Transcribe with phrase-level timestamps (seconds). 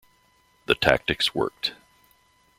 [0.65, 1.73] The tactics worked.